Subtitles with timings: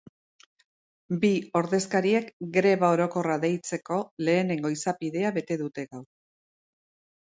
[1.25, 1.29] Bi
[1.59, 6.07] ordezkariek greba orokorra deitzeko lehenengo izapidea bete dute gaur.